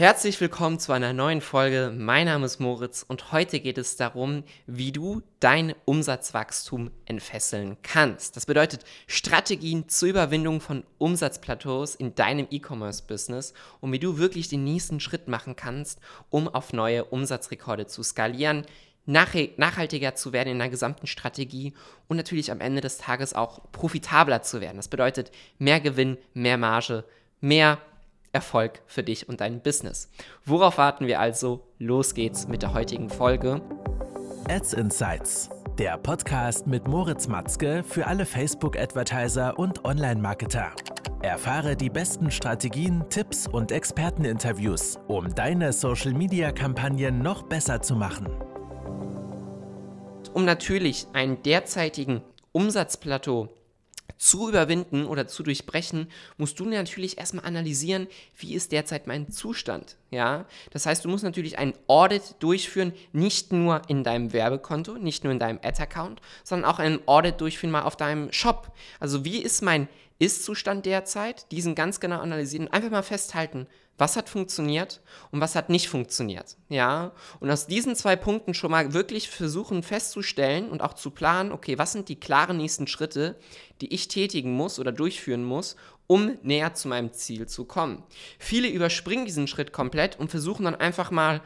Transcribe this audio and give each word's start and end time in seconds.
Herzlich 0.00 0.40
willkommen 0.40 0.78
zu 0.78 0.92
einer 0.92 1.12
neuen 1.12 1.42
Folge. 1.42 1.92
Mein 1.94 2.24
Name 2.24 2.46
ist 2.46 2.58
Moritz 2.58 3.04
und 3.06 3.32
heute 3.32 3.60
geht 3.60 3.76
es 3.76 3.96
darum, 3.96 4.44
wie 4.66 4.92
du 4.92 5.20
dein 5.40 5.74
Umsatzwachstum 5.84 6.90
entfesseln 7.04 7.76
kannst. 7.82 8.34
Das 8.34 8.46
bedeutet 8.46 8.86
Strategien 9.06 9.90
zur 9.90 10.08
Überwindung 10.08 10.62
von 10.62 10.84
Umsatzplateaus 10.96 11.96
in 11.96 12.14
deinem 12.14 12.46
E-Commerce-Business 12.50 13.52
und 13.82 13.92
wie 13.92 13.98
du 13.98 14.16
wirklich 14.16 14.48
den 14.48 14.64
nächsten 14.64 15.00
Schritt 15.00 15.28
machen 15.28 15.54
kannst, 15.54 16.00
um 16.30 16.48
auf 16.48 16.72
neue 16.72 17.04
Umsatzrekorde 17.04 17.86
zu 17.86 18.02
skalieren, 18.02 18.64
nachhaltiger 19.04 20.14
zu 20.14 20.32
werden 20.32 20.48
in 20.48 20.60
der 20.60 20.70
gesamten 20.70 21.08
Strategie 21.08 21.74
und 22.08 22.16
natürlich 22.16 22.50
am 22.50 22.62
Ende 22.62 22.80
des 22.80 22.96
Tages 22.96 23.34
auch 23.34 23.70
profitabler 23.70 24.40
zu 24.40 24.62
werden. 24.62 24.78
Das 24.78 24.88
bedeutet 24.88 25.30
mehr 25.58 25.78
Gewinn, 25.78 26.16
mehr 26.32 26.56
Marge, 26.56 27.04
mehr 27.42 27.76
Erfolg 28.32 28.82
für 28.86 29.02
dich 29.02 29.28
und 29.28 29.40
dein 29.40 29.60
Business. 29.60 30.08
Worauf 30.44 30.78
warten 30.78 31.06
wir 31.06 31.20
also? 31.20 31.66
Los 31.78 32.14
geht's 32.14 32.46
mit 32.48 32.62
der 32.62 32.74
heutigen 32.74 33.10
Folge. 33.10 33.60
Ads 34.48 34.72
Insights, 34.74 35.50
der 35.78 35.96
Podcast 35.98 36.66
mit 36.66 36.86
Moritz 36.88 37.28
Matzke 37.28 37.82
für 37.82 38.06
alle 38.06 38.26
Facebook-Advertiser 38.26 39.58
und 39.58 39.84
Online-Marketer. 39.84 40.72
Erfahre 41.22 41.76
die 41.76 41.90
besten 41.90 42.30
Strategien, 42.30 43.04
Tipps 43.10 43.46
und 43.46 43.72
Experteninterviews, 43.72 44.98
um 45.06 45.34
deine 45.34 45.72
Social-Media-Kampagnen 45.72 47.20
noch 47.20 47.42
besser 47.42 47.82
zu 47.82 47.94
machen. 47.94 48.28
Um 50.32 50.44
natürlich 50.44 51.06
einen 51.12 51.42
derzeitigen 51.42 52.22
Umsatzplateau 52.52 53.48
zu 54.18 54.48
überwinden 54.48 55.06
oder 55.06 55.26
zu 55.26 55.42
durchbrechen, 55.42 56.08
musst 56.36 56.58
du 56.60 56.64
natürlich 56.64 57.18
erstmal 57.18 57.44
analysieren, 57.44 58.06
wie 58.36 58.54
ist 58.54 58.72
derzeit 58.72 59.06
mein 59.06 59.30
Zustand. 59.30 59.96
Ja, 60.10 60.46
das 60.70 60.86
heißt, 60.86 61.04
du 61.04 61.08
musst 61.08 61.24
natürlich 61.24 61.58
ein 61.58 61.74
Audit 61.86 62.36
durchführen, 62.40 62.92
nicht 63.12 63.52
nur 63.52 63.82
in 63.88 64.02
deinem 64.04 64.32
Werbekonto, 64.32 64.94
nicht 64.94 65.24
nur 65.24 65.32
in 65.32 65.38
deinem 65.38 65.60
Ad-Account, 65.62 66.20
sondern 66.42 66.70
auch 66.70 66.78
ein 66.78 67.00
Audit 67.06 67.40
durchführen 67.40 67.70
mal 67.70 67.82
auf 67.82 67.96
deinem 67.96 68.32
Shop. 68.32 68.72
Also 68.98 69.24
wie 69.24 69.38
ist 69.38 69.62
mein 69.62 69.88
Ist-Zustand 70.20 70.84
derzeit? 70.84 71.50
Diesen 71.50 71.74
ganz 71.74 71.98
genau 71.98 72.20
analysieren 72.20 72.66
und 72.66 72.74
einfach 72.74 72.90
mal 72.90 73.02
festhalten, 73.02 73.66
was 73.96 74.16
hat 74.16 74.28
funktioniert 74.28 75.00
und 75.30 75.40
was 75.40 75.54
hat 75.54 75.70
nicht 75.70 75.88
funktioniert. 75.88 76.58
Ja, 76.68 77.12
und 77.40 77.50
aus 77.50 77.66
diesen 77.66 77.96
zwei 77.96 78.16
Punkten 78.16 78.52
schon 78.52 78.70
mal 78.70 78.92
wirklich 78.92 79.30
versuchen 79.30 79.82
festzustellen 79.82 80.68
und 80.68 80.82
auch 80.82 80.92
zu 80.92 81.10
planen, 81.10 81.52
okay, 81.52 81.78
was 81.78 81.92
sind 81.92 82.10
die 82.10 82.20
klaren 82.20 82.58
nächsten 82.58 82.86
Schritte, 82.86 83.38
die 83.80 83.94
ich 83.94 84.08
tätigen 84.08 84.52
muss 84.52 84.78
oder 84.78 84.92
durchführen 84.92 85.42
muss, 85.42 85.76
um 86.06 86.36
näher 86.42 86.74
zu 86.74 86.88
meinem 86.88 87.12
Ziel 87.14 87.46
zu 87.46 87.64
kommen. 87.64 88.02
Viele 88.38 88.68
überspringen 88.68 89.24
diesen 89.24 89.46
Schritt 89.46 89.72
komplett 89.72 90.18
und 90.18 90.30
versuchen 90.30 90.64
dann 90.64 90.74
einfach 90.74 91.10
mal 91.10 91.40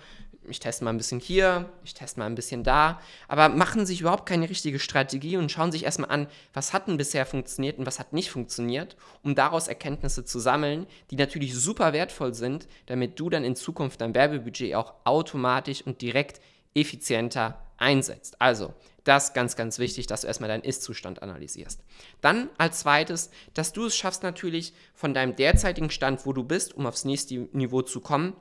ich 0.48 0.60
teste 0.60 0.84
mal 0.84 0.90
ein 0.90 0.96
bisschen 0.96 1.20
hier, 1.20 1.70
ich 1.84 1.94
teste 1.94 2.18
mal 2.18 2.26
ein 2.26 2.34
bisschen 2.34 2.64
da, 2.64 3.00
aber 3.28 3.48
machen 3.48 3.86
sich 3.86 4.00
überhaupt 4.00 4.26
keine 4.26 4.48
richtige 4.48 4.78
Strategie 4.78 5.36
und 5.36 5.50
schauen 5.50 5.72
sich 5.72 5.84
erstmal 5.84 6.10
an, 6.10 6.26
was 6.52 6.72
hat 6.72 6.88
denn 6.88 6.96
bisher 6.96 7.26
funktioniert 7.26 7.78
und 7.78 7.86
was 7.86 7.98
hat 7.98 8.12
nicht 8.12 8.30
funktioniert, 8.30 8.96
um 9.22 9.34
daraus 9.34 9.68
Erkenntnisse 9.68 10.24
zu 10.24 10.38
sammeln, 10.38 10.86
die 11.10 11.16
natürlich 11.16 11.54
super 11.54 11.92
wertvoll 11.92 12.34
sind, 12.34 12.66
damit 12.86 13.18
du 13.18 13.30
dann 13.30 13.44
in 13.44 13.56
Zukunft 13.56 14.00
dein 14.00 14.14
Werbebudget 14.14 14.74
auch 14.74 14.94
automatisch 15.04 15.82
und 15.82 16.02
direkt 16.02 16.40
effizienter 16.74 17.60
einsetzt. 17.76 18.40
Also, 18.40 18.74
das 19.04 19.34
ganz, 19.34 19.54
ganz 19.54 19.78
wichtig, 19.78 20.06
dass 20.06 20.22
du 20.22 20.26
erstmal 20.26 20.48
deinen 20.48 20.64
Ist-Zustand 20.64 21.22
analysierst. 21.22 21.80
Dann 22.20 22.48
als 22.56 22.80
zweites, 22.80 23.30
dass 23.52 23.72
du 23.72 23.86
es 23.86 23.96
schaffst 23.96 24.22
natürlich 24.22 24.72
von 24.94 25.12
deinem 25.12 25.36
derzeitigen 25.36 25.90
Stand, 25.90 26.24
wo 26.24 26.32
du 26.32 26.42
bist, 26.42 26.74
um 26.74 26.86
aufs 26.86 27.04
nächste 27.04 27.48
Niveau 27.52 27.82
zu 27.82 28.00
kommen, 28.00 28.34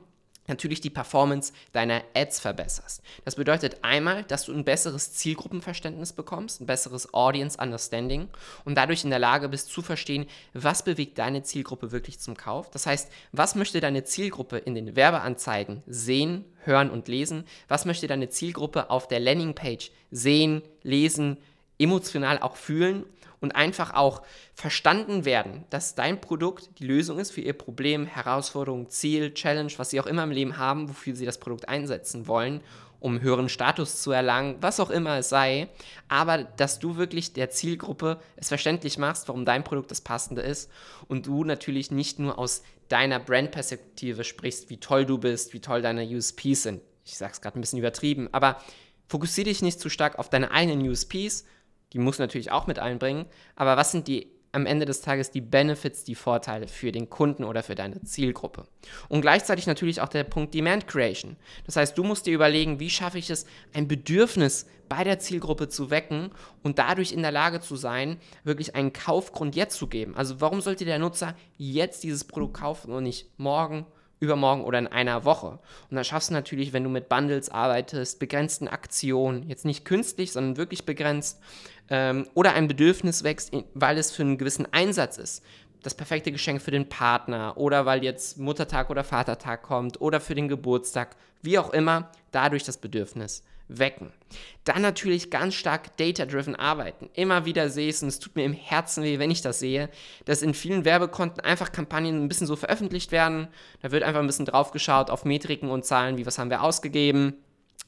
natürlich 0.46 0.80
die 0.80 0.90
Performance 0.90 1.52
deiner 1.72 2.02
Ads 2.14 2.40
verbesserst. 2.40 3.02
Das 3.24 3.36
bedeutet 3.36 3.78
einmal, 3.82 4.24
dass 4.24 4.44
du 4.44 4.52
ein 4.52 4.64
besseres 4.64 5.12
Zielgruppenverständnis 5.14 6.12
bekommst, 6.12 6.60
ein 6.60 6.66
besseres 6.66 7.14
Audience 7.14 7.58
Understanding 7.60 8.28
und 8.64 8.76
dadurch 8.76 9.04
in 9.04 9.10
der 9.10 9.18
Lage 9.18 9.48
bist 9.48 9.68
zu 9.68 9.82
verstehen, 9.82 10.26
was 10.52 10.84
bewegt 10.84 11.18
deine 11.18 11.42
Zielgruppe 11.42 11.92
wirklich 11.92 12.18
zum 12.18 12.36
Kauf. 12.36 12.70
Das 12.70 12.86
heißt, 12.86 13.10
was 13.32 13.54
möchte 13.54 13.80
deine 13.80 14.04
Zielgruppe 14.04 14.58
in 14.58 14.74
den 14.74 14.96
Werbeanzeigen 14.96 15.82
sehen, 15.86 16.44
hören 16.64 16.90
und 16.90 17.08
lesen? 17.08 17.44
Was 17.68 17.84
möchte 17.84 18.06
deine 18.06 18.28
Zielgruppe 18.28 18.90
auf 18.90 19.08
der 19.08 19.20
Landingpage 19.20 19.90
sehen, 20.10 20.62
lesen, 20.82 21.38
emotional 21.78 22.38
auch 22.38 22.56
fühlen 22.56 23.04
und 23.44 23.54
einfach 23.54 23.92
auch 23.92 24.22
verstanden 24.54 25.26
werden, 25.26 25.64
dass 25.68 25.94
dein 25.94 26.18
Produkt 26.18 26.70
die 26.78 26.86
Lösung 26.86 27.18
ist 27.18 27.30
für 27.30 27.42
ihr 27.42 27.52
Problem, 27.52 28.06
Herausforderung, 28.06 28.88
Ziel, 28.88 29.34
Challenge, 29.34 29.70
was 29.76 29.90
sie 29.90 30.00
auch 30.00 30.06
immer 30.06 30.24
im 30.24 30.30
Leben 30.30 30.56
haben, 30.56 30.88
wofür 30.88 31.14
sie 31.14 31.26
das 31.26 31.38
Produkt 31.38 31.68
einsetzen 31.68 32.26
wollen, 32.26 32.62
um 33.00 33.20
höheren 33.20 33.50
Status 33.50 34.00
zu 34.00 34.12
erlangen, 34.12 34.56
was 34.62 34.80
auch 34.80 34.88
immer 34.88 35.18
es 35.18 35.28
sei, 35.28 35.68
aber 36.08 36.42
dass 36.42 36.78
du 36.78 36.96
wirklich 36.96 37.34
der 37.34 37.50
Zielgruppe 37.50 38.18
es 38.36 38.48
verständlich 38.48 38.96
machst, 38.96 39.28
warum 39.28 39.44
dein 39.44 39.62
Produkt 39.62 39.90
das 39.90 40.00
passende 40.00 40.40
ist 40.40 40.70
und 41.06 41.26
du 41.26 41.44
natürlich 41.44 41.90
nicht 41.90 42.18
nur 42.18 42.38
aus 42.38 42.62
deiner 42.88 43.20
Brandperspektive 43.20 44.24
sprichst, 44.24 44.70
wie 44.70 44.78
toll 44.78 45.04
du 45.04 45.18
bist, 45.18 45.52
wie 45.52 45.60
toll 45.60 45.82
deine 45.82 46.06
USPs 46.06 46.62
sind. 46.62 46.80
Ich 47.04 47.18
sage 47.18 47.32
es 47.34 47.42
gerade 47.42 47.58
ein 47.58 47.60
bisschen 47.60 47.78
übertrieben, 47.78 48.30
aber 48.32 48.58
fokussiere 49.06 49.50
dich 49.50 49.60
nicht 49.60 49.80
zu 49.80 49.90
stark 49.90 50.18
auf 50.18 50.30
deine 50.30 50.50
eigenen 50.50 50.88
USPs, 50.88 51.44
die 51.94 51.98
muss 51.98 52.18
natürlich 52.18 52.50
auch 52.50 52.66
mit 52.66 52.78
einbringen, 52.78 53.24
aber 53.56 53.78
was 53.78 53.92
sind 53.92 54.08
die 54.08 54.34
am 54.54 54.66
Ende 54.66 54.86
des 54.86 55.00
Tages 55.00 55.32
die 55.32 55.40
Benefits, 55.40 56.04
die 56.04 56.14
Vorteile 56.14 56.68
für 56.68 56.92
den 56.92 57.10
Kunden 57.10 57.42
oder 57.42 57.64
für 57.64 57.74
deine 57.74 58.00
Zielgruppe. 58.02 58.64
Und 59.08 59.20
gleichzeitig 59.20 59.66
natürlich 59.66 60.00
auch 60.00 60.08
der 60.08 60.22
Punkt 60.22 60.54
Demand 60.54 60.86
Creation. 60.86 61.36
Das 61.66 61.74
heißt, 61.74 61.98
du 61.98 62.04
musst 62.04 62.26
dir 62.26 62.34
überlegen, 62.34 62.78
wie 62.78 62.90
schaffe 62.90 63.18
ich 63.18 63.30
es, 63.30 63.46
ein 63.72 63.88
Bedürfnis 63.88 64.66
bei 64.88 65.02
der 65.02 65.18
Zielgruppe 65.18 65.68
zu 65.68 65.90
wecken 65.90 66.30
und 66.62 66.78
dadurch 66.78 67.10
in 67.10 67.22
der 67.22 67.32
Lage 67.32 67.60
zu 67.60 67.74
sein, 67.74 68.18
wirklich 68.44 68.76
einen 68.76 68.92
Kaufgrund 68.92 69.56
jetzt 69.56 69.76
zu 69.76 69.88
geben. 69.88 70.16
Also 70.16 70.40
warum 70.40 70.60
sollte 70.60 70.84
der 70.84 71.00
Nutzer 71.00 71.34
jetzt 71.56 72.04
dieses 72.04 72.22
Produkt 72.22 72.54
kaufen 72.54 72.92
und 72.92 73.02
nicht 73.02 73.28
morgen 73.38 73.86
übermorgen 74.20 74.64
oder 74.64 74.78
in 74.78 74.86
einer 74.86 75.24
Woche. 75.24 75.58
Und 75.90 75.96
das 75.96 76.06
schaffst 76.06 76.30
du 76.30 76.34
natürlich, 76.34 76.72
wenn 76.72 76.84
du 76.84 76.90
mit 76.90 77.08
Bundles 77.08 77.50
arbeitest, 77.50 78.18
begrenzten 78.18 78.68
Aktionen, 78.68 79.48
jetzt 79.48 79.64
nicht 79.64 79.84
künstlich, 79.84 80.32
sondern 80.32 80.56
wirklich 80.56 80.84
begrenzt, 80.84 81.40
ähm, 81.90 82.26
oder 82.34 82.54
ein 82.54 82.68
Bedürfnis 82.68 83.24
wächst, 83.24 83.52
weil 83.74 83.98
es 83.98 84.10
für 84.10 84.22
einen 84.22 84.38
gewissen 84.38 84.66
Einsatz 84.72 85.18
ist. 85.18 85.42
Das 85.82 85.94
perfekte 85.94 86.32
Geschenk 86.32 86.62
für 86.62 86.70
den 86.70 86.88
Partner 86.88 87.58
oder 87.58 87.84
weil 87.84 88.02
jetzt 88.02 88.38
Muttertag 88.38 88.88
oder 88.88 89.04
Vatertag 89.04 89.62
kommt 89.62 90.00
oder 90.00 90.20
für 90.20 90.34
den 90.34 90.48
Geburtstag, 90.48 91.16
wie 91.42 91.58
auch 91.58 91.70
immer, 91.70 92.10
dadurch 92.30 92.64
das 92.64 92.78
Bedürfnis 92.78 93.42
wecken. 93.68 94.12
Dann 94.64 94.82
natürlich 94.82 95.30
ganz 95.30 95.54
stark 95.54 95.96
data-driven 95.96 96.56
arbeiten. 96.56 97.08
Immer 97.14 97.44
wieder 97.44 97.68
sehe 97.68 97.88
ich 97.88 97.96
es 97.96 98.02
und 98.02 98.08
es 98.08 98.18
tut 98.18 98.36
mir 98.36 98.44
im 98.44 98.52
Herzen 98.52 99.04
weh, 99.04 99.18
wenn 99.18 99.30
ich 99.30 99.42
das 99.42 99.58
sehe, 99.58 99.90
dass 100.24 100.42
in 100.42 100.54
vielen 100.54 100.84
Werbekonten 100.84 101.40
einfach 101.40 101.72
Kampagnen 101.72 102.24
ein 102.24 102.28
bisschen 102.28 102.46
so 102.46 102.56
veröffentlicht 102.56 103.12
werden. 103.12 103.48
Da 103.82 103.90
wird 103.92 104.02
einfach 104.02 104.20
ein 104.20 104.26
bisschen 104.26 104.46
drauf 104.46 104.70
geschaut 104.70 105.10
auf 105.10 105.24
Metriken 105.24 105.70
und 105.70 105.84
Zahlen, 105.84 106.16
wie 106.16 106.26
was 106.26 106.38
haben 106.38 106.50
wir 106.50 106.62
ausgegeben. 106.62 107.34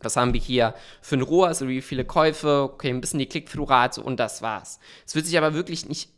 Was 0.00 0.16
haben 0.16 0.34
wir 0.34 0.41
hier 0.41 0.75
für 1.00 1.16
ein 1.16 1.22
ROAS, 1.22 1.48
also 1.48 1.69
wie 1.69 1.81
viele 1.81 2.04
Käufe, 2.04 2.70
okay, 2.75 2.91
ein 2.91 3.00
bisschen 3.00 3.19
die 3.19 3.26
Click-Through-Rate 3.26 4.03
und 4.03 4.20
das 4.20 4.43
war's. 4.43 4.78
Es 5.06 5.14
wird 5.14 5.25
sich 5.25 5.38
aber 5.38 5.54
wirklich 5.54 5.88
nicht 5.88 6.10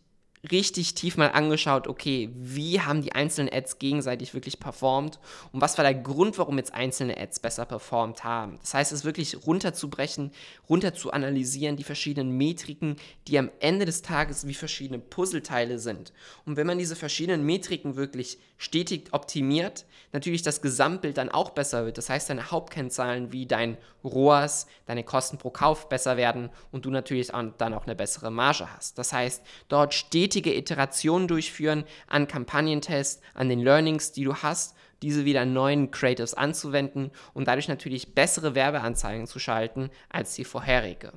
richtig 0.51 0.95
tief 0.95 1.17
mal 1.17 1.29
angeschaut, 1.29 1.89
okay, 1.89 2.31
wie 2.35 2.81
haben 2.81 3.03
die 3.03 3.13
einzelnen 3.13 3.53
Ads 3.53 3.79
gegenseitig 3.79 4.35
wirklich 4.35 4.61
performt 4.61 5.19
und 5.53 5.61
was 5.61 5.77
war 5.79 5.85
der 5.85 5.95
Grund, 5.95 6.39
warum 6.39 6.59
jetzt 6.59 6.75
einzelne 6.75 7.19
Ads 7.19 7.41
besser 7.41 7.65
performt 7.67 8.25
haben. 8.25 8.59
Das 8.61 8.75
heißt, 8.75 8.93
es 8.93 9.05
wirklich 9.05 9.47
runterzubrechen, 9.47 10.31
runter 10.69 10.95
zu 10.95 11.13
analysieren, 11.13 11.77
die 11.77 11.85
verschiedenen 11.85 12.37
Metriken, 12.37 12.97
die 13.27 13.39
am 13.39 13.51
Ende 13.61 13.85
des 13.85 14.03
Tages 14.03 14.47
wie 14.47 14.55
verschiedene 14.55 14.99
Puzzleteile 14.99 15.79
sind. 15.79 16.13
Und 16.47 16.57
wenn 16.57 16.67
man 16.67 16.79
diese 16.79 16.97
verschiedenen 16.97 17.45
Metriken 17.45 17.97
wirklich 17.97 18.39
stetig 18.57 19.13
optimiert, 19.13 19.87
natürlich 20.13 20.43
das 20.43 20.63
Gesamtbild 20.63 21.17
dann 21.17 21.29
auch 21.29 21.51
besser 21.51 21.85
wird. 21.85 21.99
Das 21.99 22.11
heißt, 22.11 22.31
deine 22.31 22.51
Hauptkennzahlen 22.51 23.33
wie 23.33 23.47
dein 23.47 23.77
ROAS, 24.05 24.67
deine 24.87 25.05
Kosten 25.05 25.39
pro 25.39 25.51
Kauf 25.51 25.89
besser 25.89 26.17
werden 26.17 26.51
und 26.73 26.85
du 26.85 26.91
natürlich 26.91 27.29
dann 27.29 27.75
auch 27.75 27.87
eine 27.87 27.95
bessere 27.95 28.31
Marge 28.31 28.69
hast. 28.75 28.99
Das 28.99 29.13
heißt, 29.13 29.43
dort 29.69 29.95
stetige 30.29 30.55
Iterationen 30.55 31.27
durchführen 31.27 31.85
an 32.07 32.29
Kampagnentests, 32.29 33.23
an 33.33 33.49
den 33.49 33.61
Learnings, 33.61 34.13
die 34.13 34.25
du 34.25 34.35
hast, 34.35 34.77
diese 35.01 35.25
wieder 35.25 35.47
neuen 35.47 35.91
Creatives 35.91 36.35
anzuwenden 36.35 37.11
und 37.33 37.49
dadurch 37.49 37.69
natürlich 37.69 38.15
bessere 38.15 38.55
Werbeanzeigen 38.55 39.27
zu 39.27 39.39
schalten 39.39 39.89
als 40.11 40.35
die 40.35 40.45
vorherige. 40.45 41.13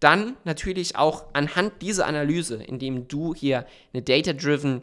Dann 0.00 0.36
natürlich 0.44 0.96
auch 0.96 1.26
anhand 1.34 1.82
dieser 1.82 2.06
Analyse, 2.06 2.62
indem 2.62 3.06
du 3.06 3.34
hier 3.34 3.66
eine 3.92 4.02
data-driven 4.02 4.82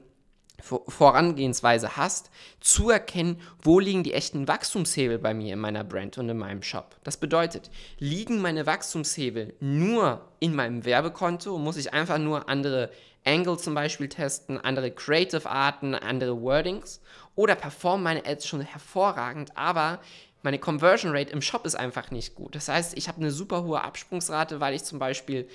Vorangehensweise 0.62 1.98
hast, 1.98 2.32
zu 2.60 2.90
erkennen, 2.90 3.42
wo 3.62 3.80
liegen 3.80 4.04
die 4.04 4.14
echten 4.14 4.48
Wachstumshebel 4.48 5.20
bei 5.20 5.34
mir 5.34 5.54
in 5.54 5.60
meiner 5.60 5.84
Brand 5.84 6.18
und 6.18 6.30
in 6.30 6.38
meinem 6.38 6.64
Shop. 6.64 6.96
Das 7.04 7.18
bedeutet, 7.18 7.70
liegen 8.00 8.42
meine 8.42 8.66
Wachstumshebel 8.66 9.54
nur 9.60 10.22
in 10.40 10.56
meinem 10.56 10.86
Werbekonto 10.86 11.58
muss 11.58 11.78
ich 11.78 11.94
einfach 11.94 12.18
nur 12.18 12.50
andere 12.50 12.90
Angle 13.26 13.58
zum 13.58 13.74
Beispiel 13.74 14.08
testen, 14.08 14.60
andere 14.60 14.92
Creative-Arten, 14.92 15.96
andere 15.96 16.42
Wordings 16.42 17.02
oder 17.36 17.56
performen 17.56 18.04
meine 18.04 18.26
Ads 18.26 18.48
schon 18.48 18.62
hervorragend, 18.62 19.58
aber 19.58 20.00
meine 20.44 20.60
Conversion 20.60 21.12
Rate 21.12 21.32
im 21.32 21.42
Shop 21.42 21.66
ist 21.66 21.76
einfach 21.76 22.12
nicht 22.12 22.36
gut. 22.36 22.54
Das 22.54 22.70
heißt, 22.70 22.96
ich 22.96 23.08
habe 23.08 23.20
eine 23.20 23.32
super 23.32 23.64
hohe 23.64 23.82
Absprungsrate, 23.82 24.60
weil 24.60 24.76
ich 24.76 24.84
zum 24.84 25.00
Beispiel 25.00 25.48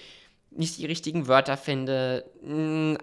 nicht 0.52 0.79
die 0.79 0.87
richtigen 0.87 1.29
Wörter 1.29 1.56
finde, 1.56 2.25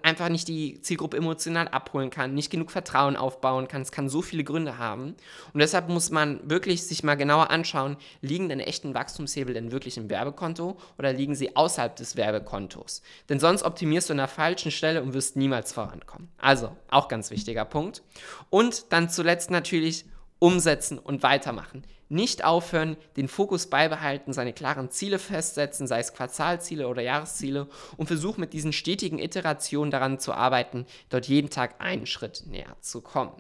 einfach 0.04 0.28
nicht 0.28 0.50
die 0.50 0.82
Zielgruppe 0.82 1.18
emotional 1.18 1.70
abholen 1.70 2.10
kann, 2.10 2.34
nicht 2.34 2.50
genug 2.50 2.72
Vertrauen 2.72 3.16
aufbauen 3.16 3.68
kann. 3.70 3.82
Es 3.82 3.92
kann 3.92 4.10
so 4.10 4.22
viele 4.22 4.44
Gründe 4.44 4.78
haben. 4.78 5.16
Und 5.54 5.60
deshalb 5.60 5.88
muss 5.88 6.12
man 6.12 6.42
wirklich 6.50 6.84
sich 6.84 7.04
mal 7.04 7.16
genauer 7.16 7.50
anschauen, 7.50 7.96
liegen 8.22 8.50
deine 8.50 8.68
echten 8.68 8.94
Wachstumshebel 8.94 9.54
denn 9.54 9.72
wirklich 9.72 9.98
im 9.98 10.10
Werbekonto 10.10 10.78
oder 10.98 11.14
liegen 11.14 11.36
sie 11.36 11.56
außerhalb 11.56 11.96
des 11.96 12.18
Werbekontos? 12.18 13.02
Denn 13.30 13.40
sonst 13.40 13.64
optimierst 13.64 14.10
du 14.10 14.14
an 14.14 14.18
der 14.18 14.28
falschen 14.28 14.72
Stelle 14.72 15.02
und 15.02 15.14
wirst 15.14 15.38
niemals 15.38 15.72
vorankommen. 15.72 16.30
Also, 16.38 16.76
auch 16.90 17.08
ganz 17.08 17.32
wichtiger 17.32 17.64
Punkt. 17.64 18.04
Und 18.50 18.92
dann 18.92 19.10
zuletzt 19.10 19.52
natürlich 19.52 20.06
umsetzen 20.40 21.00
und 21.00 21.24
weitermachen. 21.24 21.84
Nicht 22.10 22.46
aufhören, 22.46 22.96
den 23.18 23.28
Fokus 23.28 23.68
beibehalten, 23.68 24.32
seine 24.32 24.54
klaren 24.54 24.90
Ziele 24.90 25.20
festsetzen, 25.20 25.88
sei 25.88 26.00
es 26.00 26.14
Quartalziele 26.14 26.88
oder 26.88 27.02
Jahresziele 27.02 27.68
und 27.98 28.08
versuch 28.08 28.38
mit 28.38 28.54
diesen 28.54 28.72
stetigen 28.72 29.20
Iterationen 29.20 29.92
daran 29.92 30.20
zu 30.20 30.34
arbeiten, 30.34 30.86
dort 31.10 31.28
jeden 31.28 31.50
Tag 31.50 31.76
einen 31.80 32.06
Schritt 32.06 32.44
näher 32.48 32.78
zu 32.80 33.02
kommen. 33.02 33.34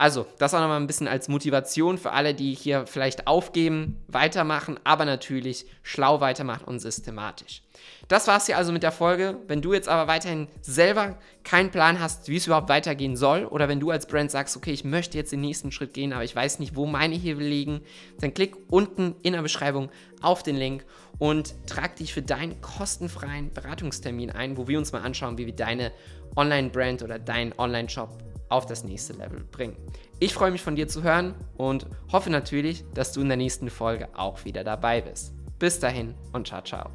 Also, 0.00 0.24
das 0.38 0.54
auch 0.54 0.60
nochmal 0.60 0.80
ein 0.80 0.86
bisschen 0.86 1.08
als 1.08 1.28
Motivation 1.28 1.98
für 1.98 2.12
alle, 2.12 2.32
die 2.32 2.54
hier 2.54 2.86
vielleicht 2.86 3.26
aufgeben, 3.26 4.02
weitermachen, 4.08 4.80
aber 4.82 5.04
natürlich 5.04 5.66
schlau 5.82 6.22
weitermachen 6.22 6.64
und 6.64 6.78
systematisch. 6.78 7.60
Das 8.08 8.26
war 8.26 8.38
es 8.38 8.46
hier 8.46 8.56
also 8.56 8.72
mit 8.72 8.82
der 8.82 8.92
Folge. 8.92 9.36
Wenn 9.46 9.60
du 9.60 9.74
jetzt 9.74 9.90
aber 9.90 10.10
weiterhin 10.10 10.48
selber 10.62 11.18
keinen 11.44 11.70
Plan 11.70 12.00
hast, 12.00 12.30
wie 12.30 12.36
es 12.36 12.46
überhaupt 12.46 12.70
weitergehen 12.70 13.14
soll, 13.14 13.44
oder 13.44 13.68
wenn 13.68 13.78
du 13.78 13.90
als 13.90 14.06
Brand 14.06 14.30
sagst, 14.30 14.56
okay, 14.56 14.72
ich 14.72 14.84
möchte 14.84 15.18
jetzt 15.18 15.32
den 15.32 15.42
nächsten 15.42 15.70
Schritt 15.70 15.92
gehen, 15.92 16.14
aber 16.14 16.24
ich 16.24 16.34
weiß 16.34 16.60
nicht, 16.60 16.76
wo 16.76 16.86
meine 16.86 17.14
Hebel 17.14 17.46
liegen, 17.46 17.82
dann 18.20 18.32
klick 18.32 18.56
unten 18.70 19.16
in 19.20 19.34
der 19.34 19.42
Beschreibung 19.42 19.90
auf 20.22 20.42
den 20.42 20.56
Link 20.56 20.86
und 21.18 21.54
trag 21.66 21.96
dich 21.96 22.14
für 22.14 22.22
deinen 22.22 22.58
kostenfreien 22.62 23.52
Beratungstermin 23.52 24.30
ein, 24.30 24.56
wo 24.56 24.66
wir 24.66 24.78
uns 24.78 24.92
mal 24.92 25.02
anschauen, 25.02 25.36
wie 25.36 25.44
wir 25.44 25.54
deine 25.54 25.92
Online-Brand 26.36 27.02
oder 27.02 27.18
deinen 27.18 27.52
Online-Shop 27.58 28.29
auf 28.50 28.66
das 28.66 28.84
nächste 28.84 29.14
Level 29.14 29.42
bringen. 29.50 29.76
Ich 30.18 30.34
freue 30.34 30.50
mich 30.50 30.62
von 30.62 30.76
dir 30.76 30.88
zu 30.88 31.02
hören 31.02 31.34
und 31.56 31.86
hoffe 32.12 32.28
natürlich, 32.28 32.84
dass 32.92 33.12
du 33.12 33.22
in 33.22 33.28
der 33.28 33.38
nächsten 33.38 33.70
Folge 33.70 34.08
auch 34.14 34.44
wieder 34.44 34.64
dabei 34.64 35.00
bist. 35.00 35.32
Bis 35.58 35.80
dahin 35.80 36.14
und 36.32 36.46
ciao, 36.46 36.62
ciao. 36.62 36.90